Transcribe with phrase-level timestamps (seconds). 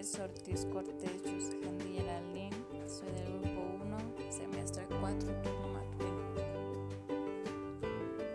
[0.00, 1.20] Ortiz Cortés
[2.88, 3.98] soy del grupo 1,
[4.30, 6.22] semestre 4, turno matutino.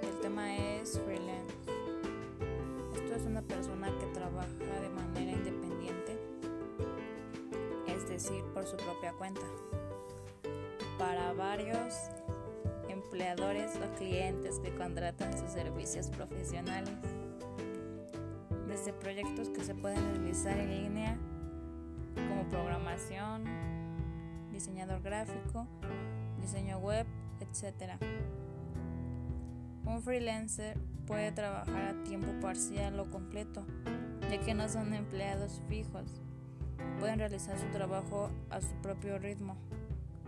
[0.03, 1.55] El tema es freelance.
[2.93, 6.19] Esto es una persona que trabaja de manera independiente,
[7.87, 9.41] es decir, por su propia cuenta,
[10.99, 11.95] para varios
[12.89, 16.93] empleadores o clientes que contratan sus servicios profesionales
[18.67, 21.17] desde proyectos que se pueden realizar en línea
[22.15, 23.43] como programación,
[24.51, 25.67] diseñador gráfico,
[26.41, 27.05] diseño web,
[27.39, 27.93] etc.
[29.85, 33.65] Un freelancer puede trabajar a tiempo parcial o completo,
[34.29, 36.21] ya que no son empleados fijos.
[36.99, 39.57] Pueden realizar su trabajo a su propio ritmo.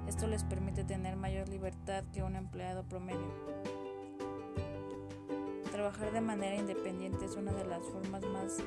[0.08, 3.77] Esto les permite tener mayor libertad que un empleado promedio.
[5.88, 8.58] Trabajar de manera independiente es una de las formas más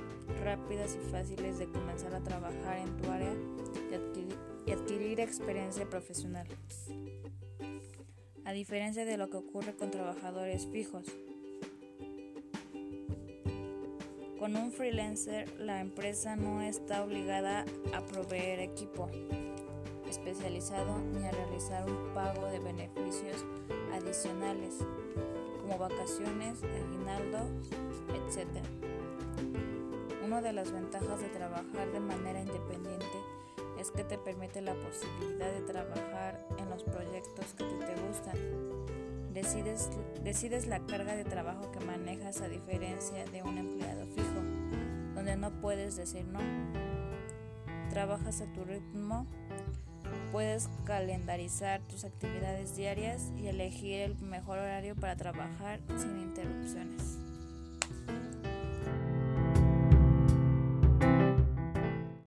[0.43, 3.35] rápidas y fáciles de comenzar a trabajar en tu área
[4.67, 6.47] y adquirir, experiencia profesional.
[8.47, 11.05] A diferencia de lo que ocurre con trabajadores fijos.
[14.39, 19.11] Con un freelancer, la empresa no está obligada a proveer equipo
[20.09, 23.20] especializado ni a realizar un pago de beneficios
[25.81, 27.39] vacaciones, aguinaldo,
[28.15, 28.47] etc.
[30.25, 33.07] Una de las ventajas de trabajar de manera independiente
[33.79, 38.37] es que te permite la posibilidad de trabajar en los proyectos que te gustan.
[39.33, 39.89] Decides,
[40.23, 44.41] decides la carga de trabajo que manejas a diferencia de un empleado fijo,
[45.15, 46.41] donde no puedes decir no.
[47.89, 49.27] Trabajas a tu ritmo
[50.33, 57.19] Puedes calendarizar tus actividades diarias y elegir el mejor horario para trabajar sin interrupciones.